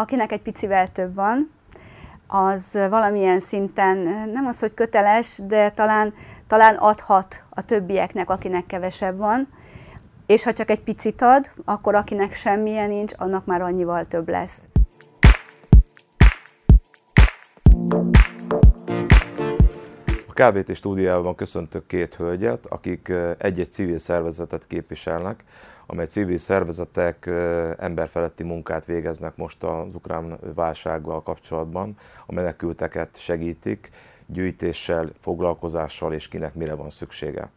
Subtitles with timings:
[0.00, 1.50] akinek egy picivel több van,
[2.26, 3.96] az valamilyen szinten
[4.32, 6.14] nem az, hogy köteles, de talán,
[6.46, 9.48] talán adhat a többieknek, akinek kevesebb van,
[10.26, 14.60] és ha csak egy picit ad, akkor akinek semmilyen nincs, annak már annyival több lesz.
[20.30, 25.44] A KBT stúdiában köszöntök két hölgyet, akik egy-egy civil szervezetet képviselnek,
[25.86, 27.26] amely civil szervezetek
[27.78, 33.90] emberfeletti munkát végeznek most az ukrán válsággal kapcsolatban, a menekülteket segítik,
[34.26, 37.50] gyűjtéssel, foglalkozással és kinek mire van szüksége.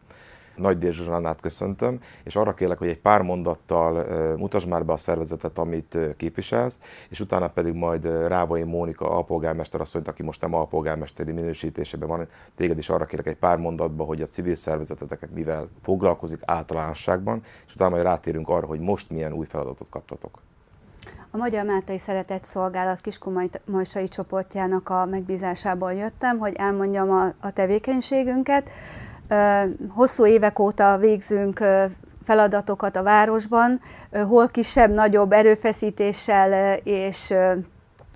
[0.56, 0.90] Nagy D.
[0.90, 5.98] Zsuzsánát köszöntöm, és arra kérlek, hogy egy pár mondattal mutasd már be a szervezetet, amit
[6.16, 12.26] képviselsz, és utána pedig majd Rávai Mónika alpolgármester asszonyt, aki most nem alpolgármesteri minősítésében van,
[12.56, 17.74] téged is arra kérlek egy pár mondatba, hogy a civil szervezeteteket mivel foglalkozik általánosságban, és
[17.74, 20.40] utána majd rátérünk arra, hogy most milyen új feladatot kaptatok.
[21.30, 28.70] A Magyar Máltai Szeretett Szolgálat Kiskumajsai csoportjának a megbízásából jöttem, hogy elmondjam a, a tevékenységünket.
[29.88, 31.64] Hosszú évek óta végzünk
[32.24, 33.80] feladatokat a városban,
[34.28, 37.34] hol kisebb, nagyobb erőfeszítéssel és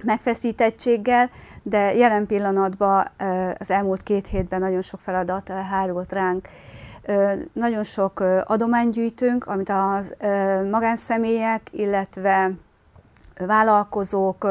[0.02, 1.30] megfeszítettséggel,
[1.62, 3.08] de jelen pillanatban
[3.58, 6.48] az elmúlt két hétben nagyon sok feladat hárult ránk.
[7.52, 10.00] Nagyon sok adományt gyűjtünk, amit a
[10.70, 12.50] magánszemélyek, illetve
[13.38, 14.46] vállalkozók,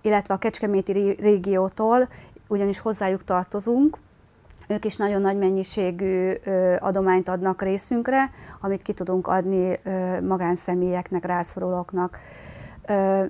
[0.00, 2.08] illetve a Kecskeméti régiótól,
[2.46, 3.96] ugyanis hozzájuk tartozunk,
[4.70, 6.32] ők is nagyon nagy mennyiségű
[6.78, 9.80] adományt adnak részünkre, amit ki tudunk adni
[10.22, 12.18] magánszemélyeknek, rászorulóknak.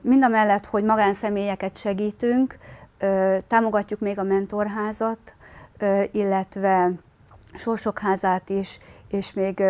[0.00, 2.58] Mindamellett, hogy magánszemélyeket segítünk,
[3.46, 5.34] támogatjuk még a mentorházat,
[6.10, 6.92] illetve
[7.54, 9.62] sorsokházát is, és még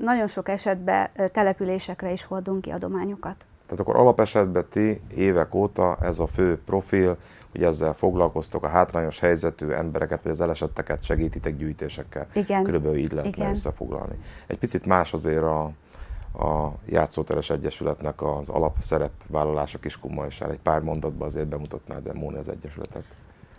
[0.00, 3.36] nagyon sok esetben településekre is hordunk ki adományokat.
[3.66, 7.16] Tehát akkor alapesetben ti évek óta ez a fő profil,
[7.58, 12.26] hogy ezzel foglalkoztok, a hátrányos helyzetű embereket, vagy az elesetteket segítitek gyűjtésekkel.
[12.32, 12.62] Igen.
[12.62, 13.50] Körülbelül így lehetne Igen.
[13.50, 14.18] összefoglalni.
[14.46, 15.62] Egy picit más azért a,
[16.44, 20.50] a Játszóteres Egyesületnek az alapszerepvállalása Kiskunmajsán.
[20.50, 23.04] Egy pár mondatban azért bemutatnád de Móni az Egyesületet.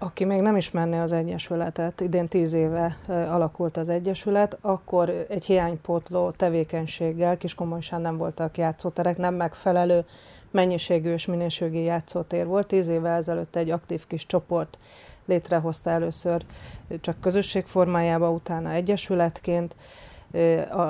[0.02, 6.32] Aki még nem ismerné az Egyesületet, idén tíz éve alakult az Egyesület, akkor egy hiánypótló
[6.32, 10.06] tevékenységgel Kiskomolysán nem voltak játszóterek, nem megfelelő
[10.52, 12.68] mennyiségű és minőségi játszótér volt.
[12.68, 14.78] Tíz éve ezelőtt egy aktív kis csoport
[15.26, 16.46] létrehozta először
[17.02, 19.76] csak közösség formájába, utána egyesületként
[20.72, 20.82] a,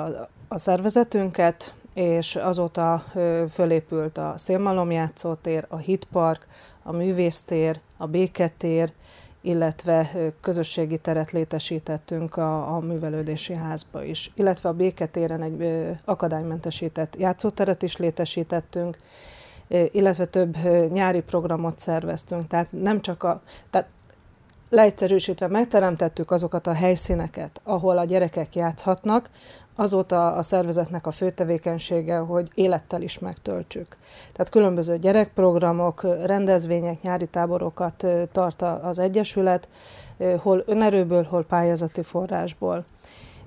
[0.48, 3.04] a szervezetünket, és azóta
[3.52, 6.46] fölépült a Szélmalom játszótér, a Hitpark,
[6.82, 8.92] a Művésztér, a Béketér,
[9.40, 10.10] illetve
[10.40, 14.30] közösségi teret létesítettünk a, a művelődési házba is.
[14.34, 18.98] Illetve a Béketéren egy akadálymentesített játszóteret is létesítettünk,
[19.68, 20.56] illetve több
[20.92, 22.46] nyári programot szerveztünk.
[22.46, 23.88] Tehát nem csak a, tehát
[24.70, 29.30] leegyszerűsítve megteremtettük azokat a helyszíneket, ahol a gyerekek játszhatnak,
[29.74, 33.96] azóta a szervezetnek a fő tevékenysége, hogy élettel is megtöltsük.
[34.32, 39.68] Tehát különböző gyerekprogramok, rendezvények, nyári táborokat tart az Egyesület,
[40.38, 42.84] hol önerőből, hol pályázati forrásból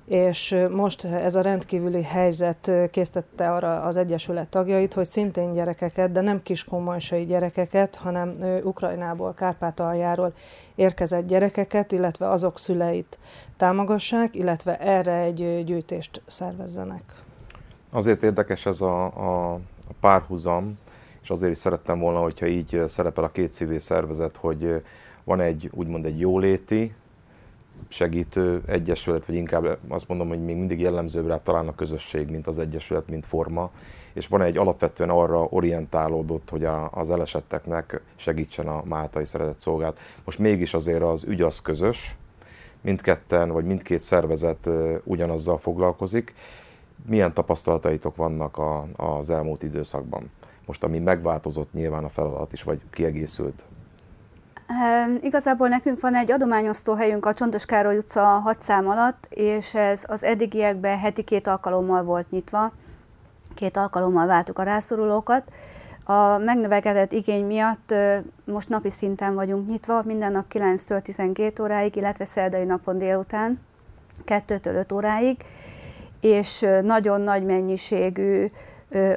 [0.04, 6.20] és most ez a rendkívüli helyzet késztette arra az Egyesület tagjait, hogy szintén gyerekeket, de
[6.20, 8.32] nem kiskomolysai gyerekeket, hanem
[8.62, 10.32] Ukrajnából, Kárpátaljáról
[10.74, 13.18] érkezett gyerekeket, illetve azok szüleit
[13.56, 17.02] támogassák, illetve erre egy gyűjtést szervezzenek.
[17.90, 19.60] Azért érdekes ez a, a,
[20.00, 20.78] párhuzam,
[21.22, 24.82] és azért is szerettem volna, hogyha így szerepel a két civil szervezet, hogy
[25.24, 26.94] van egy úgymond egy jóléti
[27.88, 32.46] segítő egyesület, vagy inkább azt mondom, hogy még mindig jellemzőbb rá talán a közösség, mint
[32.46, 33.70] az egyesület, mint forma,
[34.12, 39.98] és van egy alapvetően arra orientálódott, hogy a, az elesetteknek segítsen a Máltai Szeretett Szolgált.
[40.24, 42.16] Most mégis azért az ügy az közös,
[42.80, 44.70] mindketten, vagy mindkét szervezet
[45.04, 46.34] ugyanazzal foglalkozik.
[47.06, 50.30] Milyen tapasztalataitok vannak a, az elmúlt időszakban?
[50.66, 53.64] Most, ami megváltozott nyilván a feladat is, vagy kiegészült
[55.20, 60.04] Igazából nekünk van egy adományosztó helyünk a Csontos Károly utca 6 szám alatt, és ez
[60.06, 62.72] az eddigiekben heti két alkalommal volt nyitva.
[63.54, 65.42] Két alkalommal váltuk a rászorulókat.
[66.04, 67.94] A megnövekedett igény miatt
[68.44, 73.60] most napi szinten vagyunk nyitva, minden nap 9-től 12 óráig, illetve szerdai napon délután
[74.26, 75.36] 2-től 5 óráig,
[76.20, 78.50] és nagyon nagy mennyiségű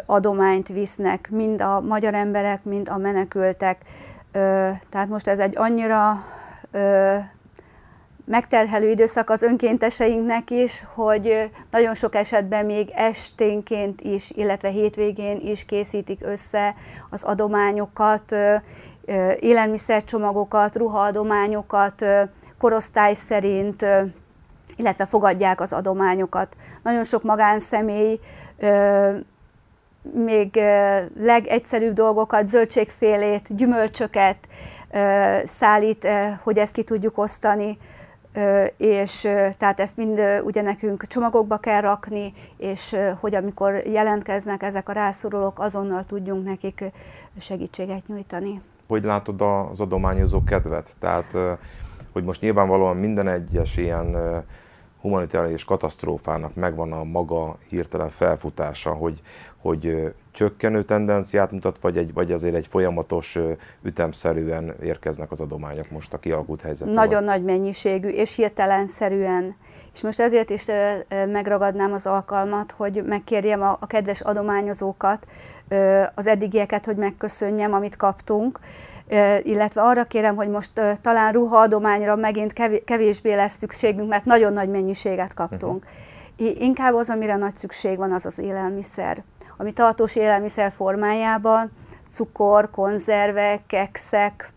[0.05, 3.81] adományt visznek mind a magyar emberek, mind a menekültek,
[4.89, 6.23] tehát most ez egy annyira
[8.25, 15.65] megterhelő időszak az önkénteseinknek is, hogy nagyon sok esetben még esténként is, illetve hétvégén is
[15.65, 16.75] készítik össze
[17.09, 18.35] az adományokat,
[19.39, 22.05] élelmiszercsomagokat, ruhaadományokat,
[22.57, 23.85] korosztály szerint,
[24.75, 26.55] illetve fogadják az adományokat.
[26.83, 28.19] Nagyon sok magánszemély
[30.13, 30.59] még
[31.19, 34.37] legegyszerűbb dolgokat, zöldségfélét, gyümölcsöket
[35.43, 36.07] szállít,
[36.43, 37.77] hogy ezt ki tudjuk osztani,
[38.77, 39.21] és
[39.57, 45.59] tehát ezt mind ugye nekünk csomagokba kell rakni, és hogy amikor jelentkeznek ezek a rászorulók,
[45.59, 46.83] azonnal tudjunk nekik
[47.39, 48.61] segítséget nyújtani.
[48.87, 50.91] Hogy látod az adományozó kedvet?
[50.99, 51.37] Tehát,
[52.13, 54.15] hogy most nyilvánvalóan minden egyes ilyen
[55.01, 59.21] humanitárius katasztrófának megvan a maga hirtelen felfutása, hogy,
[59.57, 63.37] hogy csökkenő tendenciát mutat, vagy, egy, vagy azért egy folyamatos
[63.81, 66.95] ütemszerűen érkeznek az adományok most a kialakult helyzetben?
[66.95, 69.55] Nagyon nagy mennyiségű és hirtelenszerűen.
[69.93, 70.65] És most ezért is
[71.09, 75.27] megragadnám az alkalmat, hogy megkérjem a, a kedves adományozókat,
[76.15, 78.59] az eddigieket, hogy megköszönjem, amit kaptunk,
[79.43, 80.71] illetve arra kérem, hogy most
[81.01, 82.53] talán ruhaadományra megint
[82.85, 85.85] kevésbé lesz szükségünk, mert nagyon nagy mennyiséget kaptunk.
[86.37, 86.61] Uh-huh.
[86.61, 89.23] Inkább az, amire nagy szükség van, az az élelmiszer.
[89.57, 91.71] Ami tartós élelmiszer formájában,
[92.11, 94.51] cukor, konzervek, kekszek,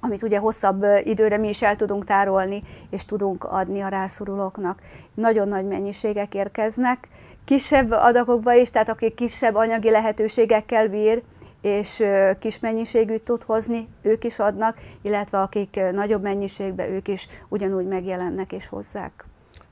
[0.00, 4.78] amit ugye hosszabb időre mi is el tudunk tárolni, és tudunk adni a rászorulóknak.
[5.14, 7.08] Nagyon nagy mennyiségek érkeznek,
[7.44, 11.22] kisebb adagokba is, tehát aki kisebb anyagi lehetőségekkel bír,
[11.62, 12.04] és
[12.38, 18.52] kis mennyiségűt tud hozni, ők is adnak, illetve akik nagyobb mennyiségben, ők is ugyanúgy megjelennek
[18.52, 19.24] és hozzák.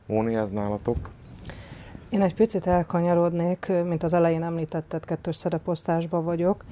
[0.06, 1.10] Móni, ez nálatok?
[2.10, 6.64] Én egy picit elkanyarodnék, mint az elején említetted, kettős szereposztásban vagyok.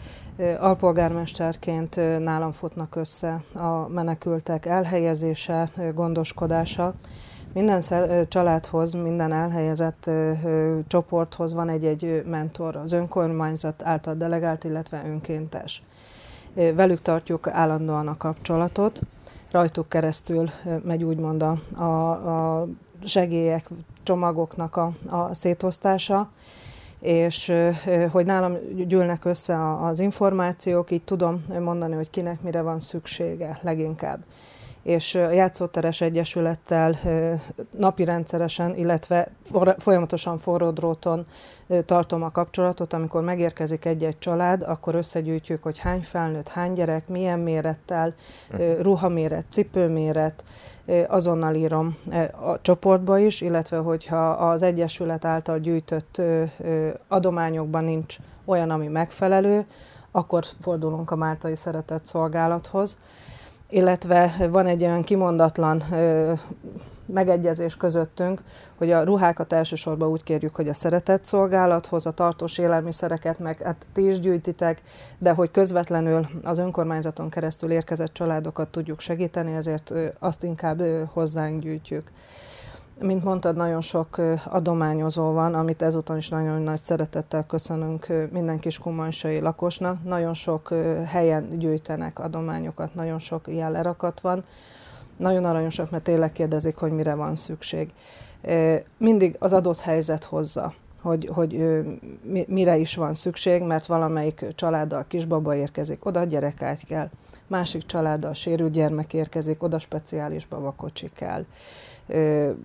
[0.58, 6.94] Alpolgármesterként nálam futnak össze a menekültek elhelyezése, gondoskodása.
[7.58, 7.82] Minden
[8.28, 10.10] családhoz, minden elhelyezett
[10.86, 15.82] csoporthoz van egy-egy mentor, az önkormányzat által delegált, illetve önkéntes.
[16.54, 19.00] Velük tartjuk állandóan a kapcsolatot,
[19.50, 20.50] rajtuk keresztül
[20.84, 22.10] megy úgymond a, a,
[22.60, 22.66] a
[23.04, 23.68] segélyek,
[24.02, 26.30] csomagoknak a, a szétosztása,
[27.00, 27.52] és
[28.10, 28.56] hogy nálam
[28.86, 34.18] gyűlnek össze az információk, így tudom mondani, hogy kinek mire van szüksége leginkább
[34.88, 36.98] és a Játszóteres Egyesülettel
[37.70, 39.28] napi rendszeresen, illetve
[39.78, 41.26] folyamatosan forró dróton
[41.84, 47.38] tartom a kapcsolatot, amikor megérkezik egy-egy család, akkor összegyűjtjük, hogy hány felnőtt, hány gyerek, milyen
[47.38, 48.14] mérettel,
[48.80, 50.44] ruhaméret, cipőméret,
[51.06, 51.96] azonnal írom
[52.40, 56.22] a csoportba is, illetve hogyha az Egyesület által gyűjtött
[57.08, 59.66] adományokban nincs olyan, ami megfelelő,
[60.10, 62.96] akkor fordulunk a Máltai Szeretett Szolgálathoz,
[63.68, 65.82] illetve van egy olyan kimondatlan
[67.06, 68.42] megegyezés közöttünk,
[68.76, 73.86] hogy a ruhákat elsősorban úgy kérjük, hogy a szeretett szolgálathoz, a tartós élelmiszereket meg hát
[73.92, 74.82] ti is gyűjtitek,
[75.18, 80.82] de hogy közvetlenül az önkormányzaton keresztül érkezett családokat tudjuk segíteni, ezért azt inkább
[81.12, 82.10] hozzánk gyűjtjük.
[83.00, 88.78] Mint mondtad, nagyon sok adományozó van, amit ezúton is nagyon nagy szeretettel köszönünk minden kis
[88.78, 90.04] kumanysai lakosnak.
[90.04, 90.74] Nagyon sok
[91.06, 94.44] helyen gyűjtenek adományokat, nagyon sok ilyen lerakat van.
[95.16, 97.92] Nagyon aranyosak, mert tényleg kérdezik, hogy mire van szükség.
[98.96, 101.64] Mindig az adott helyzet hozza hogy, hogy
[102.46, 107.08] mire is van szükség, mert valamelyik családdal kisbaba érkezik, oda gyerekágy kell.
[107.48, 111.44] Másik családdal sérült gyermek érkezik, oda speciális babakocsi kell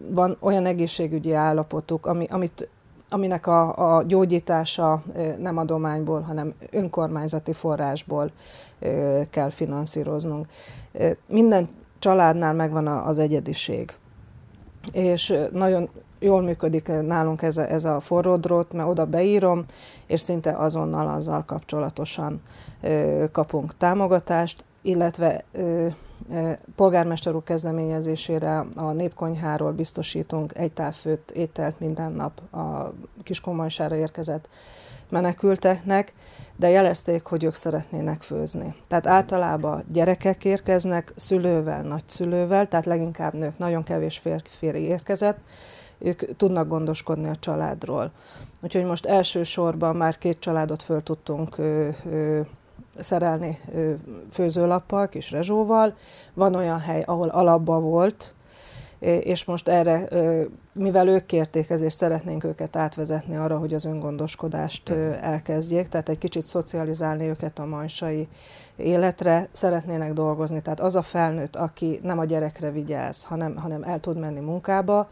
[0.09, 2.69] van olyan egészségügyi állapotuk, ami, amit,
[3.09, 5.03] aminek a, a gyógyítása
[5.37, 8.31] nem adományból, hanem önkormányzati forrásból
[9.29, 10.47] kell finanszíroznunk.
[11.27, 13.95] Minden családnál megvan az egyediség.
[14.91, 19.65] És nagyon jól működik nálunk ez a, ez a forródrót, mert oda beírom,
[20.07, 22.41] és szinte azonnal azzal kapcsolatosan
[23.31, 25.43] kapunk támogatást, illetve
[26.75, 34.49] polgármester úr kezdeményezésére a népkonyháról biztosítunk egy távfőtt ételt minden nap a Kiskomajsára érkezett
[35.09, 36.13] menekülteknek,
[36.55, 38.75] de jelezték, hogy ők szeretnének főzni.
[38.87, 45.37] Tehát általában gyerekek érkeznek szülővel, nagyszülővel, tehát leginkább nők, nagyon kevés férfi érkezett,
[45.97, 48.11] ők tudnak gondoskodni a családról.
[48.61, 52.41] Úgyhogy most elsősorban már két családot föl tudtunk ö, ö,
[52.99, 53.59] szerelni
[54.31, 55.95] főzőlappal, kis rezsóval.
[56.33, 58.33] Van olyan hely, ahol alapba volt,
[58.99, 60.07] és most erre,
[60.73, 64.89] mivel ők kérték, ezért szeretnénk őket átvezetni arra, hogy az öngondoskodást
[65.21, 68.27] elkezdjék, tehát egy kicsit szocializálni őket a majsai
[68.75, 70.61] életre, szeretnének dolgozni.
[70.61, 75.09] Tehát az a felnőtt, aki nem a gyerekre vigyáz, hanem, hanem el tud menni munkába,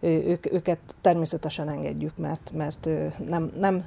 [0.00, 2.88] ők, őket természetesen engedjük, mert, mert
[3.28, 3.84] nem, nem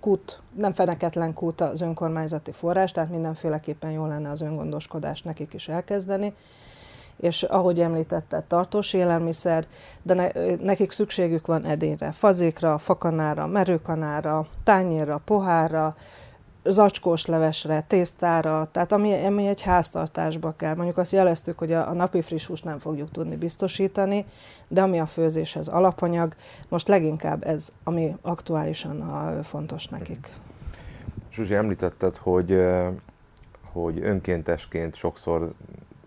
[0.00, 5.68] kút, nem feneketlen kút az önkormányzati forrás, tehát mindenféleképpen jó lenne az öngondoskodást nekik is
[5.68, 6.32] elkezdeni.
[7.16, 9.66] És ahogy említette, tartós élelmiszer,
[10.02, 10.28] de ne,
[10.60, 15.96] nekik szükségük van edényre, fazékra, fakanára, merőkanára, tányérra, pohárra,
[16.68, 20.74] zacskós levesre, tésztára, tehát ami, ami egy háztartásba kell.
[20.74, 24.24] Mondjuk azt jeleztük, hogy a, a napi friss húst nem fogjuk tudni biztosítani,
[24.68, 26.34] de ami a főzéshez alapanyag,
[26.68, 30.32] most leginkább ez, ami aktuálisan a, fontos nekik.
[31.32, 32.62] Zsuzsi, említetted, hogy,
[33.72, 35.52] hogy önkéntesként sokszor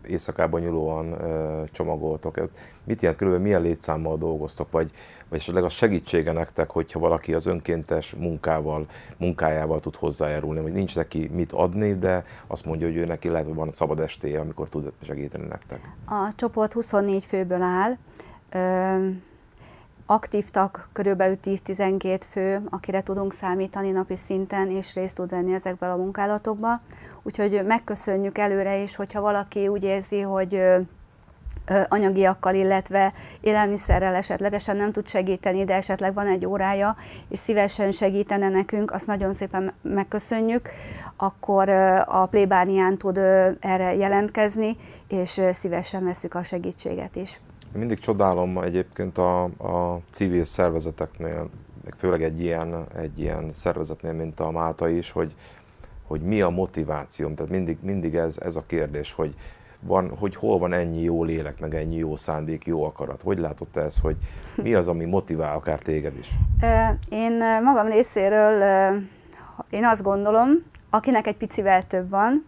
[0.09, 1.17] éjszakában nyúlóan
[1.71, 2.39] csomagoltok.
[2.83, 4.91] Mit jelent, körülbelül milyen létszámmal dolgoztok, vagy,
[5.29, 8.85] vagy esetleg a segítsége nektek, hogyha valaki az önkéntes munkával,
[9.17, 13.45] munkájával tud hozzájárulni, hogy nincs neki mit adni, de azt mondja, hogy ő neki lehet,
[13.45, 15.91] hogy van szabad estéje, amikor tud segíteni nektek.
[16.05, 17.97] A csoport 24 főből áll.
[18.49, 19.09] Ö,
[20.05, 20.49] aktív
[20.93, 26.81] körülbelül 10-12 fő, akire tudunk számítani napi szinten, és részt tud venni ezekben a munkálatokban.
[27.29, 30.61] Úgyhogy megköszönjük előre is, hogyha valaki úgy érzi, hogy
[31.87, 36.95] anyagiakkal, illetve élelmiszerrel esetlegesen nem tud segíteni, de esetleg van egy órája,
[37.27, 40.69] és szívesen segítene nekünk, azt nagyon szépen megköszönjük,
[41.15, 41.69] akkor
[42.05, 43.17] a plébánián tud
[43.59, 47.39] erre jelentkezni, és szívesen veszük a segítséget is.
[47.73, 51.49] Mindig csodálom egyébként a, a civil szervezeteknél,
[51.97, 55.35] főleg egy ilyen, egy ilyen szervezetnél, mint a Málta is, hogy,
[56.09, 57.35] hogy mi a motivációm.
[57.35, 59.33] Tehát mindig, mindig ez, ez a kérdés, hogy,
[59.79, 63.21] van, hogy hol van ennyi jó lélek, meg ennyi jó szándék, jó akarat.
[63.21, 64.15] Hogy látod te ezt, hogy
[64.55, 66.29] mi az, ami motivál akár téged is?
[67.09, 68.61] Én magam részéről,
[69.69, 70.49] én azt gondolom,
[70.89, 72.45] akinek egy picivel több van,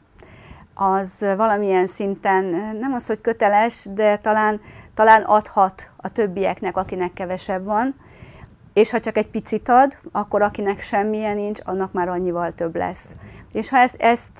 [0.73, 2.43] az valamilyen szinten
[2.79, 4.61] nem az, hogy köteles, de talán,
[4.93, 7.95] talán adhat a többieknek, akinek kevesebb van,
[8.73, 13.07] és ha csak egy picit ad, akkor akinek semmilyen nincs, annak már annyival több lesz.
[13.51, 14.35] És ha ezt, ezt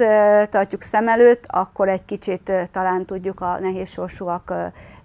[0.50, 4.54] tartjuk szem előtt, akkor egy kicsit talán tudjuk a nehéz sorsúak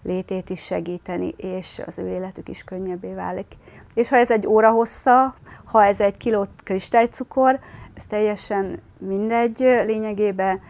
[0.02, 3.56] létét is segíteni, és az ő életük is könnyebbé válik.
[3.94, 5.34] És ha ez egy óra hossza,
[5.64, 7.58] ha ez egy kiló kristálycukor,
[7.94, 10.60] ez teljesen mindegy lényegében,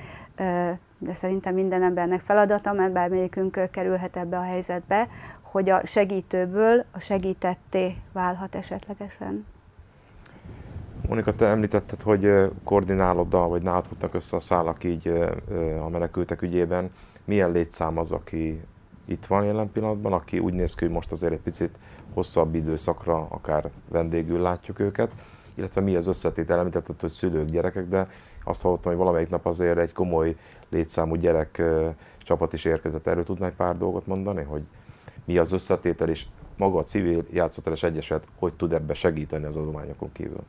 [0.99, 5.09] de szerintem minden embernek feladata, mert bármelyikünk kerülhet ebbe a helyzetbe,
[5.41, 9.47] hogy a segítőből a segítetté válhat esetlegesen.
[11.09, 15.09] Monika, te említetted, hogy koordinálod, vagy nálad futnak össze a szálak így
[15.81, 16.91] a menekültek ügyében.
[17.25, 18.61] Milyen létszám az, aki
[19.05, 21.79] itt van jelen pillanatban, aki úgy néz ki, hogy most azért egy picit
[22.15, 25.13] hosszabb időszakra akár vendégül látjuk őket,
[25.55, 28.09] illetve mi az összetétel, említetted, hogy szülők, gyerekek, de
[28.45, 30.37] azt hallottam, hogy valamelyik nap azért egy komoly
[30.69, 31.63] létszámú gyerek
[32.19, 33.07] csapat is érkezett.
[33.07, 34.63] Erről tudnál egy pár dolgot mondani, hogy
[35.25, 40.13] mi az összetétel, és maga a civil játszóteres egyeset hogy tud ebbe segíteni az adományokon
[40.13, 40.43] kívül?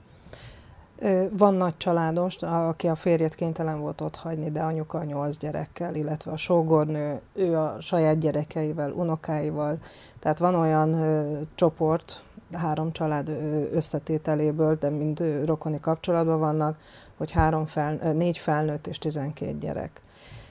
[1.31, 6.31] Van nagy családos, aki a férjet kénytelen volt ott hagyni, de anyuka nyolc gyerekkel, illetve
[6.31, 9.77] a sógornő, ő a saját gyerekeivel, unokáival.
[10.19, 12.21] Tehát van olyan ö, csoport,
[12.53, 13.29] három család
[13.73, 16.77] összetételéből, de mind rokoni kapcsolatban vannak,
[17.17, 20.01] hogy három fel, négy felnőtt és tizenkét gyerek.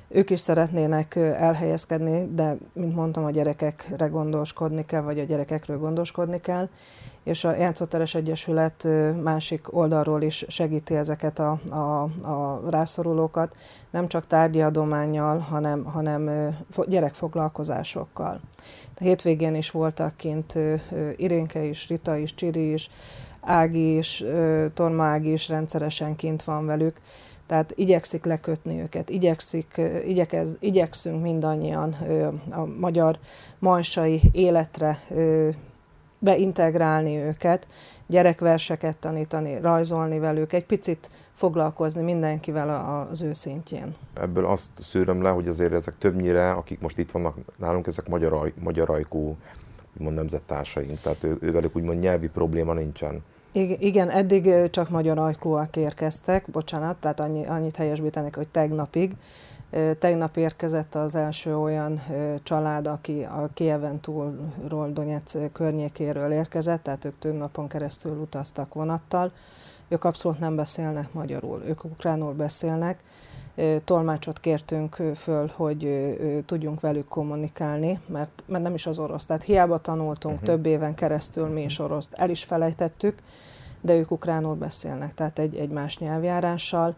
[0.09, 6.41] Ők is szeretnének elhelyezkedni, de, mint mondtam, a gyerekekre gondoskodni kell, vagy a gyerekekről gondoskodni
[6.41, 6.69] kell,
[7.23, 8.87] és a Játszóteres Egyesület
[9.23, 13.55] másik oldalról is segíti ezeket a, a, a rászorulókat,
[13.91, 16.55] nem csak tárgyi adományjal, hanem, hanem
[16.87, 18.41] gyerekfoglalkozásokkal.
[18.99, 20.59] A hétvégén is voltak kint
[21.17, 22.91] Irénke is, Rita is, Csiri is,
[23.41, 24.25] Ági is,
[24.75, 27.01] Torma Ági is rendszeresen kint van velük,
[27.47, 31.97] tehát igyekszik lekötni őket, igyekszik, igyekez, igyekszünk mindannyian
[32.51, 33.19] a magyar
[33.59, 34.99] majsai életre
[36.19, 37.67] beintegrálni őket,
[38.07, 43.33] gyerekverseket tanítani, rajzolni velük, egy picit foglalkozni mindenkivel az ő.
[44.15, 48.53] Ebből azt szűröm le, hogy azért ezek többnyire, akik most itt vannak nálunk, ezek magyar,
[48.61, 49.37] magyar ajkú
[49.97, 53.23] úgymond nemzettársaink, tehát ő, ővelük úgymond nyelvi probléma nincsen.
[53.53, 59.17] Igen, eddig csak magyar ajkúak érkeztek, bocsánat, tehát annyi, annyit helyesbítenek, hogy tegnapig.
[59.99, 62.03] Tegnap érkezett az első olyan
[62.43, 69.33] család, aki a Kieven túlról, Donetsz környékéről érkezett, tehát ők több napon keresztül utaztak vonattal.
[69.89, 72.99] Ők abszolút nem beszélnek magyarul, ők ukránul beszélnek,
[73.85, 79.25] tolmácsot kértünk föl, hogy tudjunk velük kommunikálni, mert, mert nem is az orosz.
[79.25, 80.49] Tehát hiába tanultunk uh-huh.
[80.49, 83.19] több éven keresztül mi is oroszt, el is felejtettük,
[83.81, 86.95] de ők ukránul beszélnek, tehát egy, egy más nyelvjárással.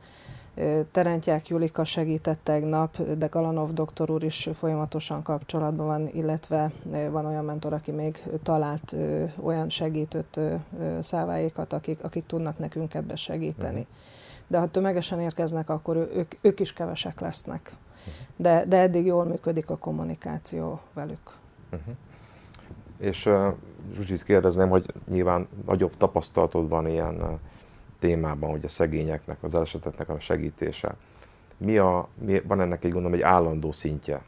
[0.92, 6.72] Terentják Julika segített tegnap, de Galanov doktor úr is folyamatosan kapcsolatban van, illetve
[7.10, 8.94] van olyan mentor, aki még talált
[9.42, 10.40] olyan segítőt
[11.00, 13.80] száváékat, akik, akik tudnak nekünk ebbe segíteni.
[13.80, 13.96] Uh-huh
[14.48, 17.74] de ha tömegesen érkeznek, akkor ők, ők is kevesek lesznek.
[18.36, 21.32] De, de eddig jól működik a kommunikáció velük.
[21.72, 21.94] Uh-huh.
[22.98, 23.54] És uh,
[23.94, 27.30] Zsuzsit kérdezném, hogy nyilván nagyobb tapasztalatod van ilyen uh,
[27.98, 30.94] témában, hogy a szegényeknek, az elesetetnek a segítése.
[31.56, 34.22] Mi a, mi, van ennek egy gondolom egy állandó szintje,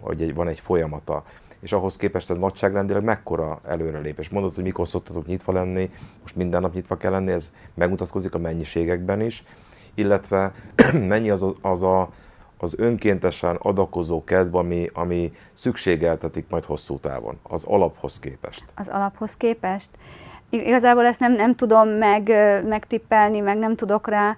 [0.00, 1.24] hogy egy, van egy folyamata,
[1.62, 4.28] és ahhoz képest ez nagyságrendileg mekkora előrelépés.
[4.28, 5.90] Mondod, hogy mikor szoktatok nyitva lenni,
[6.20, 9.44] most minden nap nyitva kell lenni, ez megmutatkozik a mennyiségekben is,
[9.94, 10.52] illetve
[10.92, 12.08] mennyi az az, a,
[12.58, 18.64] az önkéntesen adakozó kedv, ami, ami szükségeltetik majd hosszú távon, az alaphoz képest.
[18.76, 19.88] Az alaphoz képest?
[20.50, 22.28] Igazából ezt nem, nem tudom meg,
[22.66, 24.36] megtippelni, meg nem tudok rá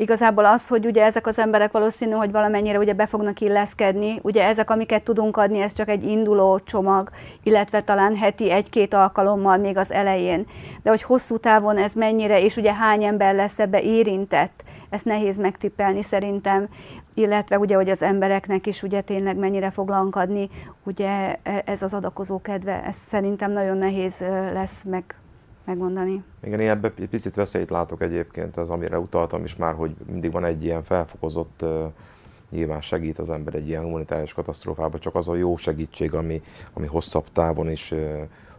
[0.00, 4.44] Igazából az, hogy ugye ezek az emberek valószínű, hogy valamennyire ugye be fognak illeszkedni, ugye
[4.44, 7.10] ezek, amiket tudunk adni, ez csak egy induló csomag,
[7.42, 10.46] illetve talán heti egy-két alkalommal még az elején.
[10.82, 15.36] De hogy hosszú távon ez mennyire, és ugye hány ember lesz ebbe érintett, ezt nehéz
[15.36, 16.68] megtippelni szerintem,
[17.14, 20.48] illetve ugye, hogy az embereknek is ugye tényleg mennyire fog lankadni,
[20.84, 25.14] ugye e, ez az adakozó kedve, ez szerintem nagyon nehéz lesz meg
[25.64, 26.22] megmondani.
[26.42, 30.32] Igen, én ebben egy picit veszélyt látok egyébként, az amire utaltam is már, hogy mindig
[30.32, 31.64] van egy ilyen felfokozott
[32.50, 36.86] nyilván segít az ember egy ilyen humanitárius katasztrófába, csak az a jó segítség, ami, ami
[36.86, 37.94] hosszabb távon is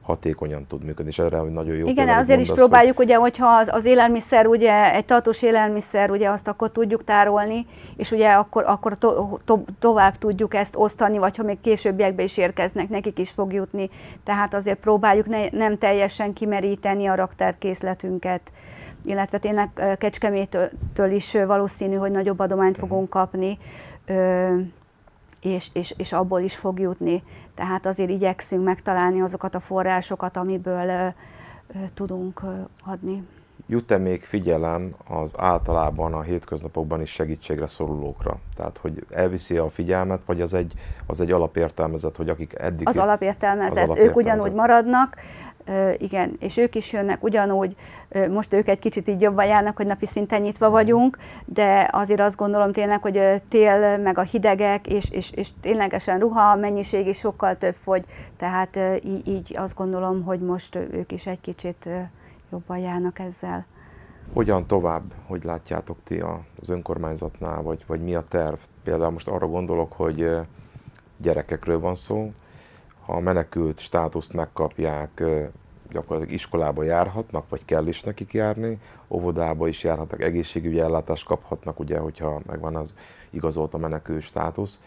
[0.01, 1.87] hatékonyan tud működni, és erre nagyon jó.
[1.87, 3.05] Igen, azért mondasz, is próbáljuk, hogy...
[3.05, 7.65] ugye, hogyha az, az élelmiszer, ugye egy tartós élelmiszer, ugye azt akkor tudjuk tárolni,
[7.97, 12.37] és ugye akkor, akkor to, to, tovább tudjuk ezt osztani, vagy ha még későbbiekbe is
[12.37, 13.89] érkeznek, nekik is fog jutni.
[14.23, 18.41] Tehát azért próbáljuk ne, nem teljesen kimeríteni a raktárkészletünket
[19.05, 23.57] illetve tényleg Kecskemétől is valószínű, hogy nagyobb adományt fogunk kapni,
[25.41, 27.23] és, és, és abból is fog jutni.
[27.61, 31.13] Tehát azért igyekszünk megtalálni azokat a forrásokat, amiből
[31.93, 32.41] tudunk
[32.85, 33.23] adni.
[33.67, 38.39] Jut-e még figyelem az általában a hétköznapokban is segítségre szorulókra?
[38.55, 40.73] Tehát, hogy elviszi a figyelmet, vagy az egy,
[41.05, 42.87] az egy alapértelmezet, hogy akik eddig...
[42.87, 44.17] Az alapértelmezet, az alapértelmezet.
[44.17, 45.15] ők ugyanúgy maradnak,
[45.97, 47.75] igen, és ők is jönnek ugyanúgy,
[48.29, 52.35] most ők egy kicsit így jobban járnak, hogy napi szinten nyitva vagyunk, de azért azt
[52.35, 57.57] gondolom tényleg, hogy tél, meg a hidegek, és, és, és ténylegesen ruha mennyiség is sokkal
[57.57, 58.05] több fogy,
[58.37, 61.89] tehát így, így azt gondolom, hogy most ők is egy kicsit
[62.51, 63.65] jobban járnak ezzel.
[64.33, 66.23] Hogyan tovább, hogy látjátok ti
[66.61, 68.57] az önkormányzatnál, vagy, vagy mi a terv?
[68.83, 70.29] Például most arra gondolok, hogy
[71.17, 72.31] gyerekekről van szó,
[73.11, 75.23] a menekült státuszt megkapják,
[75.91, 81.97] gyakorlatilag iskolába járhatnak, vagy kell is nekik járni, óvodába is járhatnak, egészségügyi ellátást kaphatnak, ugye,
[81.97, 82.95] hogyha megvan az
[83.29, 84.81] igazolt a menekült státusz.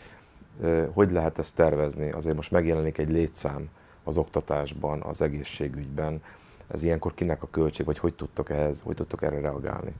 [0.93, 2.11] Hogy lehet ezt tervezni?
[2.11, 3.69] Azért most megjelenik egy létszám
[4.05, 6.23] az oktatásban, az egészségügyben.
[6.67, 9.95] Ez ilyenkor kinek a költség, vagy hogy tudtok ehhez, hogy tudtok erre reagálni?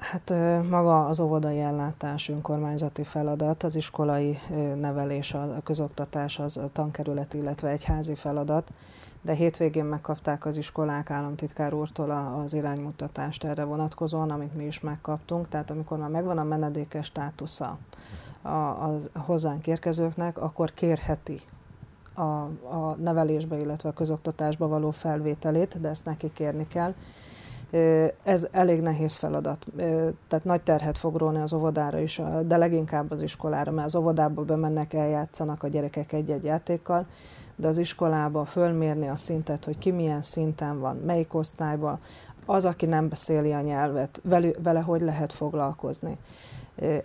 [0.00, 0.32] Hát
[0.68, 4.38] maga az óvodai ellátás önkormányzati feladat, az iskolai
[4.74, 8.72] nevelés, a közoktatás az a tankerület, illetve egyházi feladat,
[9.22, 12.10] de hétvégén megkapták az iskolák államtitkár úrtól
[12.44, 17.78] az iránymutatást erre vonatkozóan, amit mi is megkaptunk, tehát amikor már megvan a menedékes státusza
[18.42, 21.40] a, a hozzánk érkezőknek, akkor kérheti
[22.14, 26.94] a, a nevelésbe, illetve a közoktatásba való felvételét, de ezt neki kérni kell
[28.22, 29.66] ez elég nehéz feladat.
[30.28, 34.42] Tehát nagy terhet fog róni az óvodára is, de leginkább az iskolára, mert az óvodába
[34.42, 37.06] bemennek, eljátszanak a gyerekek egy-egy játékkal,
[37.56, 41.98] de az iskolába fölmérni a szintet, hogy ki milyen szinten van, melyik osztályban,
[42.46, 46.18] az, aki nem beszéli a nyelvet, vele, vele hogy lehet foglalkozni.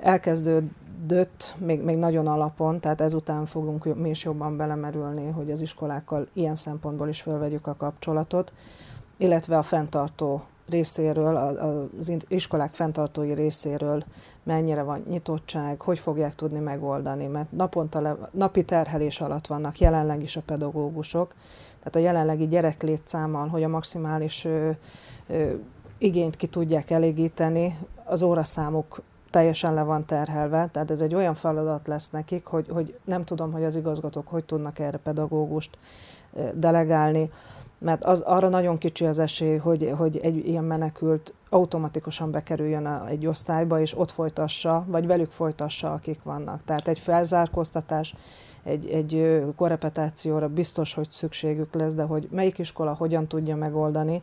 [0.02, 6.28] Elkezdődött még, még nagyon alapon, tehát ezután fogunk mi is jobban belemerülni, hogy az iskolákkal
[6.34, 8.54] ilyen szempontból is fölvegyük a kapcsolatot,
[9.18, 11.36] illetve a fenntartó részéről,
[11.98, 14.04] az iskolák fenntartói részéről
[14.44, 20.22] mennyire van nyitottság, hogy fogják tudni megoldani, mert naponta le, napi terhelés alatt vannak jelenleg
[20.22, 21.34] is a pedagógusok,
[21.78, 24.70] tehát a jelenlegi gyereklétszámmal, hogy a maximális ö,
[25.28, 25.54] ö,
[25.98, 31.88] igényt ki tudják elégíteni, az óraszámuk teljesen le van terhelve, tehát ez egy olyan feladat
[31.88, 35.78] lesz nekik, hogy, hogy nem tudom, hogy az igazgatók hogy tudnak erre pedagógust
[36.54, 37.32] delegálni,
[37.86, 43.26] mert az, arra nagyon kicsi az esély, hogy, hogy egy ilyen menekült automatikusan bekerüljön egy
[43.28, 46.64] osztályba, és ott folytassa, vagy velük folytassa, akik vannak.
[46.64, 48.16] Tehát egy felzárkóztatás,
[48.64, 54.22] egy, egy korrepetációra biztos, hogy szükségük lesz, de hogy melyik iskola hogyan tudja megoldani,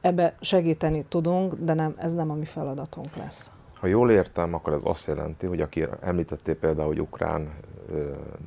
[0.00, 3.50] ebbe segíteni tudunk, de nem, ez nem a mi feladatunk lesz.
[3.74, 7.50] Ha jól értem, akkor ez azt jelenti, hogy aki említettél például, hogy ukrán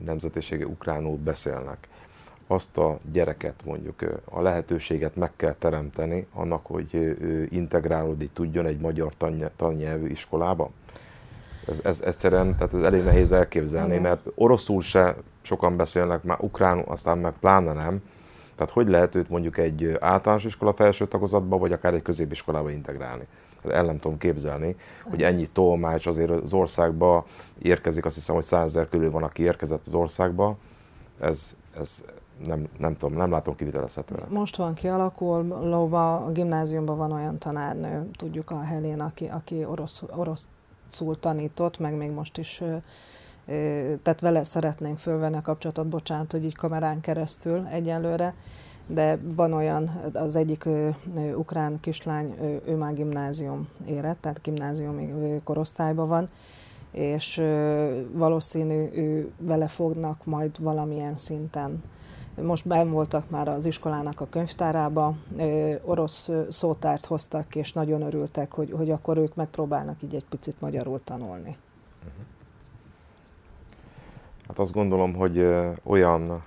[0.05, 1.87] nemzetiségi ukránul beszélnek,
[2.51, 8.79] azt a gyereket mondjuk a lehetőséget meg kell teremteni annak, hogy ő integrálódni tudjon egy
[8.79, 9.13] magyar
[9.55, 10.69] tannyelvű iskolába?
[11.67, 14.01] Ez, ez egyszerűen, tehát ez elég nehéz elképzelni, Igen.
[14.01, 18.03] mert oroszul se sokan beszélnek, már ukránul, aztán meg pláne nem.
[18.55, 23.27] Tehát hogy lehet őt mondjuk egy általános iskola felső tagozatba, vagy akár egy középiskolába integrálni?
[23.63, 27.25] Hát el nem tudom képzelni, hogy ennyi tolmács azért az országba
[27.61, 30.57] érkezik, azt hiszem, hogy százezer körül van, aki érkezett az országba.
[31.19, 32.03] Ez, ez
[32.45, 34.27] nem, nem tudom, nem látom kivitelezhetően.
[34.29, 41.19] Most van kialakulva, a gimnáziumban van olyan tanárnő, tudjuk a Helén, aki, aki orosz, oroszul
[41.19, 42.63] tanított, meg még most is
[44.03, 48.33] tehát vele szeretnénk fölvenni a kapcsolatot, bocsánat, hogy így kamerán keresztül egyelőre,
[48.87, 54.41] de van olyan, az egyik ő, ő, ukrán kislány, ő, ő már gimnázium érett, tehát
[54.41, 56.29] gimnáziumi korosztályban van,
[56.91, 57.41] és
[58.11, 61.83] valószínű ő vele fognak majd valamilyen szinten
[62.35, 65.15] most ben voltak már az iskolának a könyvtárába,
[65.81, 71.01] orosz szótárt hoztak, és nagyon örültek, hogy, hogy akkor ők megpróbálnak így egy picit magyarul
[71.03, 71.57] tanulni.
[71.99, 72.25] Uh-huh.
[74.47, 75.47] Hát azt gondolom, hogy
[75.83, 76.43] olyan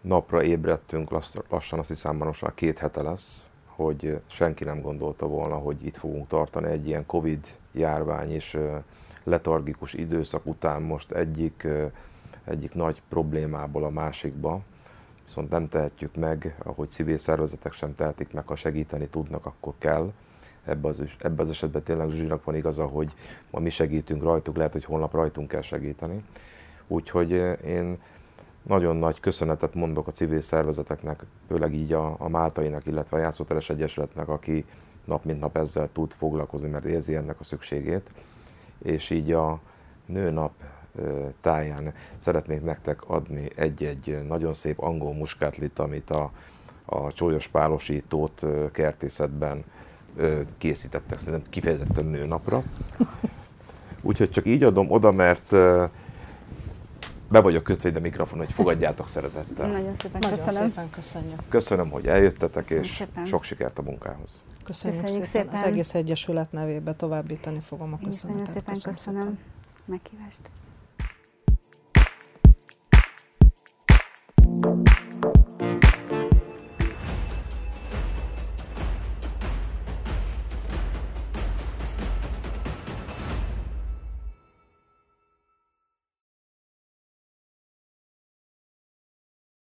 [0.00, 1.10] napra ébredtünk
[1.48, 5.96] lassan, azt hiszem most már két hete lesz, hogy senki nem gondolta volna, hogy itt
[5.96, 8.58] fogunk tartani egy ilyen Covid járvány és
[9.24, 11.66] letargikus időszak után most egyik,
[12.44, 14.60] egyik nagy problémából a másikba.
[15.24, 20.12] Viszont nem tehetjük meg, ahogy civil szervezetek sem tehetik meg, ha segíteni tudnak, akkor kell.
[20.64, 23.14] Ebben az, ebbe az esetben tényleg Zsuzsinak van igaza, hogy
[23.50, 26.24] ma mi segítünk rajtuk, lehet, hogy holnap rajtunk kell segíteni.
[26.86, 27.30] Úgyhogy
[27.64, 27.98] én
[28.62, 33.70] nagyon nagy köszönetet mondok a civil szervezeteknek, főleg így a, a Máltainak, illetve a Játszóteres
[33.70, 34.64] Egyesületnek, aki
[35.04, 38.10] nap mint nap ezzel tud foglalkozni, mert érzi ennek a szükségét.
[38.78, 39.60] És így a
[40.06, 40.52] nőnap
[41.40, 46.30] táján szeretnék nektek adni egy-egy nagyon szép angol muskátlit, amit a,
[46.84, 49.64] a csólyos pálosítót kertészetben
[50.58, 52.62] készítettek, szerintem kifejezetten nőnapra.
[54.02, 55.50] Úgyhogy csak így adom oda, mert
[57.28, 59.66] be vagyok kötve ide mikrofon, hogy fogadjátok szeretettel.
[59.70, 60.68] Nagyon szépen Nagyon köszönöm.
[60.68, 61.40] szépen köszönjük.
[61.48, 63.24] Köszönöm, hogy eljöttetek, Köszönöm és szépen.
[63.24, 64.40] sok sikert a munkához.
[64.64, 65.44] Köszönjük, Köszönjük szépen.
[65.44, 65.54] szépen.
[65.54, 68.30] Az egész Egyesület nevébe továbbítani fogom a köszönetet.
[68.30, 69.38] nagyon szépen köszönöm, köszönöm.
[69.84, 70.40] meghívást.